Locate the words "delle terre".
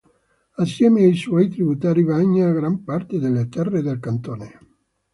3.19-3.83